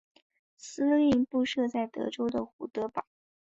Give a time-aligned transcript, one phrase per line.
[0.57, 3.05] 司令部设在德州的胡德堡。